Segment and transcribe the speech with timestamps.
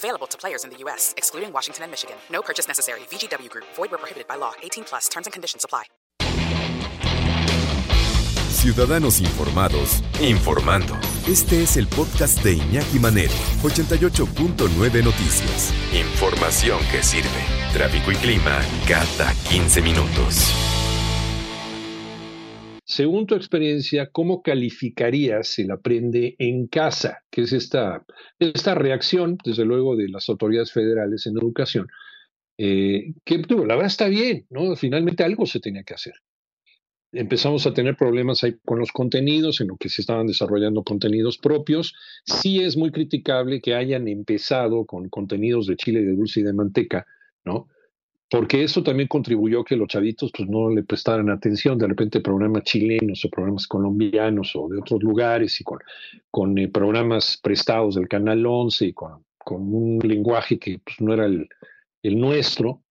[0.00, 2.16] Available to players in the U.S., excluding Washington and Michigan.
[2.30, 3.00] No purchase necessary.
[3.10, 3.66] VGW Group.
[3.76, 4.52] Void where prohibited by law.
[4.62, 5.08] 18 plus.
[5.10, 5.84] Terms and conditions apply.
[8.60, 10.94] Ciudadanos informados, informando.
[11.26, 13.32] Este es el podcast de Iñaki Manero,
[13.62, 15.72] 88.9 Noticias.
[15.94, 17.44] Información que sirve.
[17.72, 20.79] Tráfico y clima cada 15 minutos.
[23.00, 27.20] Según tu experiencia, ¿cómo calificarías el aprende en casa?
[27.30, 28.04] Que es esta,
[28.38, 31.88] esta reacción, desde luego, de las autoridades federales en educación,
[32.58, 34.76] eh, que la verdad está bien, ¿no?
[34.76, 36.12] Finalmente algo se tenía que hacer.
[37.10, 41.38] Empezamos a tener problemas ahí con los contenidos, en lo que se estaban desarrollando contenidos
[41.38, 41.94] propios.
[42.26, 46.52] Sí es muy criticable que hayan empezado con contenidos de chile, de dulce y de
[46.52, 47.06] manteca,
[47.46, 47.66] ¿no?
[48.30, 51.76] Porque eso también contribuyó a que los chavitos pues, no le prestaran atención.
[51.76, 55.64] De repente programas chilenos o programas colombianos o de otros lugares y
[56.30, 61.26] con, eh, programas prestados del Canal 11 y con, un lenguaje que pues, no era
[61.26, 61.48] el,
[62.04, 62.84] el, nuestro,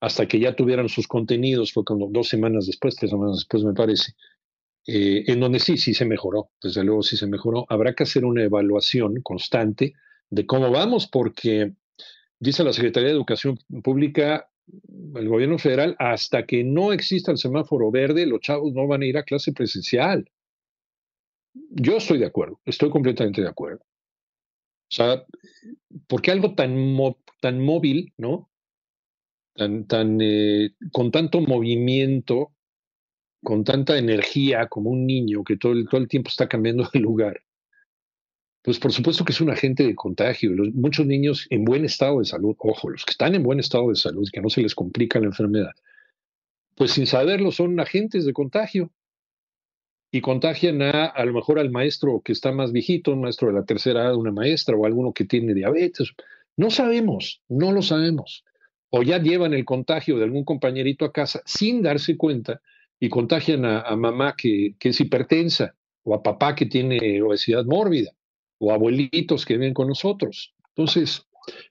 [0.00, 3.72] hasta que ya tuvieran sus contenidos, fue cuando dos semanas después, tres semanas después me
[3.72, 4.12] parece,
[4.86, 7.66] eh, en donde sí, sí se mejoró, desde luego sí se mejoró.
[7.68, 9.94] Habrá que hacer una evaluación constante
[10.30, 11.72] de cómo vamos, porque
[12.38, 14.48] dice la Secretaría de Educación Pública,
[15.16, 19.06] el gobierno federal, hasta que no exista el semáforo verde, los chavos no van a
[19.06, 20.30] ir a clase presencial.
[21.70, 23.84] Yo estoy de acuerdo, estoy completamente de acuerdo.
[24.90, 25.24] O sea,
[26.06, 26.96] porque algo tan,
[27.40, 28.50] tan móvil, ¿no?
[29.54, 32.52] Tan, tan, eh, con tanto movimiento,
[33.42, 37.00] con tanta energía como un niño que todo el, todo el tiempo está cambiando de
[37.00, 37.40] lugar,
[38.64, 40.50] pues por supuesto que es un agente de contagio.
[40.72, 43.94] muchos niños en buen estado de salud, ojo, los que están en buen estado de
[43.94, 45.72] salud, que no se les complica la enfermedad,
[46.74, 48.90] pues sin saberlo son agentes de contagio.
[50.10, 53.54] Y contagian a, a lo mejor al maestro que está más viejito, un maestro de
[53.54, 56.12] la tercera edad, una maestra o alguno que tiene diabetes.
[56.56, 58.44] No sabemos, no lo sabemos.
[58.88, 62.62] O ya llevan el contagio de algún compañerito a casa sin darse cuenta
[62.98, 67.66] y contagian a, a mamá que, que es hipertensa o a papá que tiene obesidad
[67.66, 68.12] mórbida
[68.58, 70.54] o abuelitos que viven con nosotros.
[70.68, 71.26] Entonces,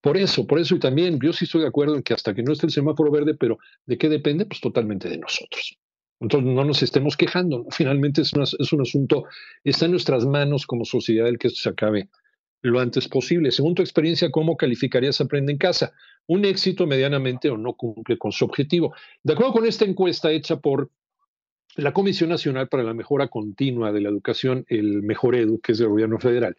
[0.00, 2.42] por eso, por eso y también yo sí estoy de acuerdo en que hasta que
[2.42, 4.46] no esté el semáforo verde, pero ¿de qué depende?
[4.46, 5.78] Pues totalmente de nosotros.
[6.20, 7.66] Entonces no nos estemos quejando.
[7.70, 9.24] Finalmente es, es un asunto,
[9.64, 12.08] está en nuestras manos como sociedad el que esto se acabe
[12.62, 13.50] lo antes posible.
[13.50, 15.92] Según tu experiencia, ¿cómo calificarías Aprende en Casa?
[16.26, 18.94] ¿Un éxito medianamente o no cumple con su objetivo?
[19.22, 20.90] De acuerdo con esta encuesta hecha por
[21.76, 25.78] la Comisión Nacional para la Mejora Continua de la Educación, el Mejor Edu, que es
[25.78, 26.56] del gobierno federal,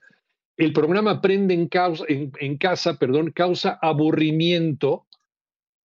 [0.58, 1.70] el programa Aprende en,
[2.40, 5.06] en, casa perdón, causa aburrimiento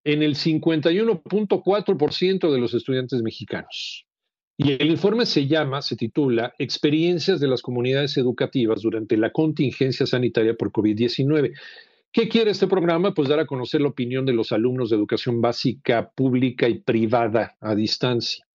[0.03, 4.05] en el 51.4% de los estudiantes mexicanos.
[4.57, 10.05] Y el informe se llama, se titula Experiencias de las comunidades educativas durante la contingencia
[10.05, 11.53] sanitaria por COVID-19.
[12.11, 13.15] ¿Qué quiere este programa?
[13.15, 17.57] Pues dar a conocer la opinión de los alumnos de educación básica, pública y privada
[17.59, 18.45] a distancia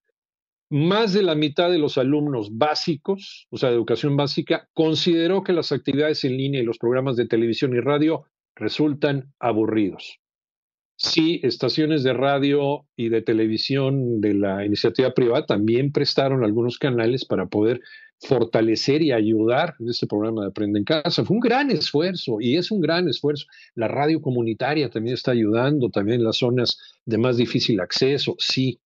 [0.70, 5.52] más de la mitad de los alumnos básicos, o sea, de educación básica, consideró que
[5.52, 8.24] las actividades en línea y los programas de televisión y radio
[8.54, 10.20] resultan aburridos.
[10.96, 17.24] Sí, estaciones de radio y de televisión de la iniciativa privada también prestaron algunos canales
[17.24, 17.80] para poder
[18.20, 21.24] fortalecer y ayudar en este programa de Aprende en Casa.
[21.24, 23.46] Fue un gran esfuerzo y es un gran esfuerzo.
[23.76, 28.80] La radio comunitaria también está ayudando, también en las zonas de más difícil acceso, sí,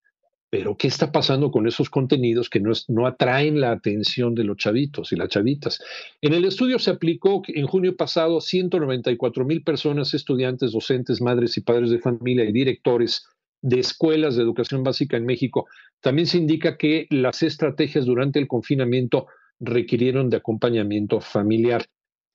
[0.53, 4.59] pero ¿qué está pasando con esos contenidos que no, no, atraen la atención de los
[4.59, 5.83] chavitos y las chavitas?
[6.21, 11.63] En el estudio se aplicó en junio pasado 194 mil personas, estudiantes, docentes, madres y
[11.63, 13.27] padres de familia y directores
[13.63, 15.69] de escuelas de educación básica en México.
[16.03, 19.29] También se indica que las estrategias durante el confinamiento
[19.59, 21.87] requirieron de acompañamiento familiar.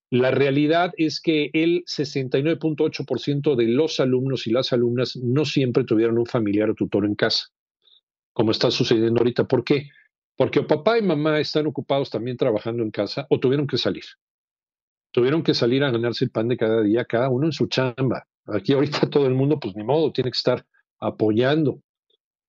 [0.10, 6.18] La realidad es que el 69.8% de los alumnos y las alumnas no siempre tuvieron
[6.18, 7.52] un familiar o tutor en casa
[8.38, 9.46] como está sucediendo ahorita.
[9.46, 9.90] ¿Por qué?
[10.36, 14.04] Porque o papá y mamá están ocupados también trabajando en casa o tuvieron que salir.
[15.12, 18.28] Tuvieron que salir a ganarse el pan de cada día, cada uno en su chamba.
[18.46, 20.68] Aquí ahorita todo el mundo, pues ni modo, tiene que estar
[21.00, 21.82] apoyando.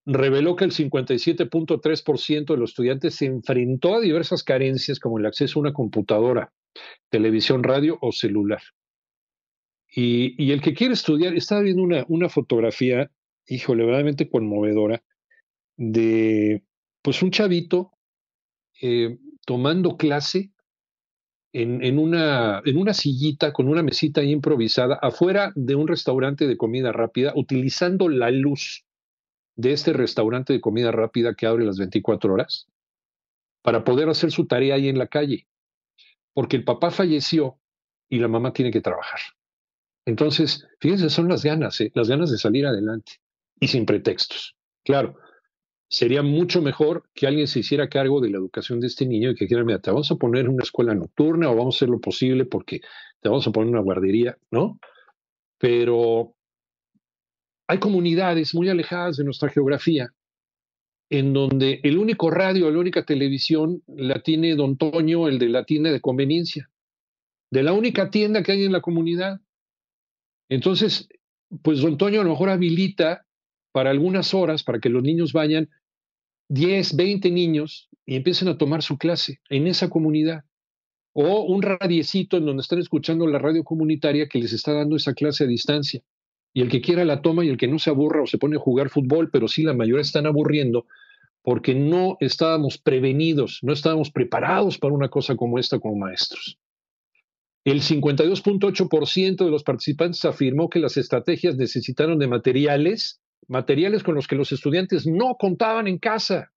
[0.05, 5.59] Reveló que el 57.3% de los estudiantes se enfrentó a diversas carencias como el acceso
[5.59, 6.53] a una computadora,
[7.09, 8.61] televisión, radio o celular.
[9.91, 13.11] Y, el que quiere estudiar, estaba viendo una, una fotografía,
[13.47, 15.03] híjole, verdaderamente conmovedora,
[15.79, 16.65] de
[17.01, 17.93] pues un chavito
[18.83, 19.17] eh,
[19.47, 20.53] tomando clase
[21.53, 26.59] en, en, una, en una sillita con una mesita improvisada afuera de un restaurante de
[26.59, 28.85] comida rápida, utilizando la luz
[29.57, 32.67] de este restaurante de comida rápida que abre las 24 horas
[33.63, 35.47] para poder hacer su tarea ahí en la calle.
[36.35, 37.59] Porque el papá falleció
[38.09, 39.21] y la mamá tiene que trabajar.
[40.07, 41.91] Entonces, fíjense, son las ganas, ¿eh?
[41.95, 43.21] las ganas de salir adelante
[43.61, 44.57] y sin pretextos.
[44.85, 45.17] Claro,
[45.89, 49.35] sería mucho mejor que alguien se hiciera cargo de la educación de este niño y
[49.35, 51.89] que quiera, mira, te vamos a poner en una escuela nocturna o vamos a hacer
[51.89, 52.81] lo posible porque
[53.21, 54.79] te vamos a poner una guardería, ¿no?
[55.59, 56.35] Pero
[57.67, 60.13] hay comunidades muy alejadas de nuestra geografía
[61.11, 65.65] en donde el único radio, la única televisión la tiene don Toño, el de la
[65.65, 66.71] tienda de conveniencia,
[67.51, 69.41] de la única tienda que hay en la comunidad.
[70.51, 71.09] Entonces,
[71.63, 73.27] pues don Toño a lo mejor habilita
[73.73, 75.71] para algunas horas, para que los niños vayan
[76.49, 80.45] 10, 20 niños y empiecen a tomar su clase en esa comunidad.
[81.13, 85.15] O un radiecito en donde están escuchando la radio comunitaria que les está dando esa
[85.15, 86.03] clase a distancia.
[86.55, 88.57] Y el que quiera la toma y el que no se aburra o se pone
[88.57, 90.87] a jugar fútbol, pero sí la mayoría están aburriendo
[91.43, 96.59] porque no estábamos prevenidos, no estábamos preparados para una cosa como esta como maestros.
[97.65, 104.27] El 52.8% de los participantes afirmó que las estrategias necesitaron de materiales, materiales con los
[104.27, 106.53] que los estudiantes no contaban en casa.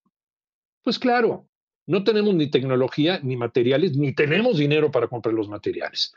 [0.83, 1.47] Pues claro,
[1.85, 6.13] no tenemos ni tecnología, ni materiales, ni tenemos dinero para comprar los materiales.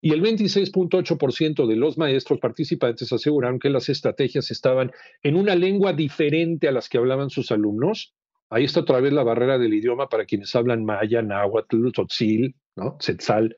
[0.00, 4.92] Y el 26.8% de los maestros participantes aseguraron que las estrategias estaban
[5.22, 8.14] en una lengua diferente a las que hablaban sus alumnos.
[8.50, 12.96] Ahí está otra vez la barrera del idioma para quienes hablan maya, náhuatl, tzotzil, ¿no?
[13.00, 13.56] Setzal.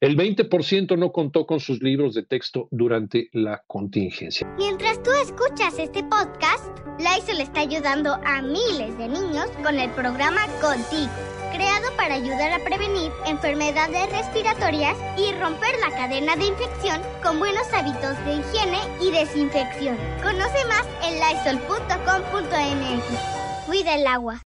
[0.00, 4.46] El 20% no contó con sus libros de texto durante la contingencia.
[4.58, 6.66] Mientras tú escuchas este podcast,
[6.98, 11.10] Lysol está ayudando a miles de niños con el programa Contigo,
[11.52, 17.72] creado para ayudar a prevenir enfermedades respiratorias y romper la cadena de infección con buenos
[17.72, 19.96] hábitos de higiene y desinfección.
[20.22, 23.04] Conoce más en lysol.com.mx.
[23.66, 24.42] Cuida el agua.